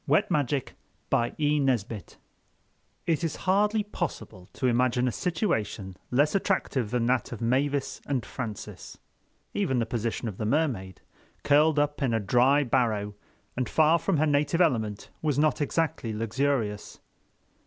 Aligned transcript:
CHAPTER 0.09 0.63
FOUR 1.11 1.29
Gratitude 1.37 2.15
IT 3.05 3.23
IS 3.23 3.35
HARDLY 3.35 3.83
POSSIBLE 3.83 4.49
to 4.53 4.65
imagine 4.65 5.07
a 5.07 5.11
situation 5.11 5.95
less 6.09 6.33
attractive 6.33 6.89
than 6.89 7.05
that 7.05 7.31
of 7.31 7.39
Mavis 7.39 8.01
and 8.07 8.25
Francis—even 8.25 9.77
the 9.77 9.85
position 9.85 10.27
of 10.27 10.37
the 10.39 10.45
Mermaid 10.47 11.01
curled 11.43 11.77
up 11.77 12.01
in 12.01 12.15
a 12.15 12.19
dry 12.19 12.63
barrow 12.63 13.13
and 13.55 13.69
far 13.69 13.99
from 13.99 14.17
her 14.17 14.25
native 14.25 14.59
element 14.59 15.11
was 15.21 15.37
not 15.37 15.61
exactly 15.61 16.11
luxurious. 16.11 16.99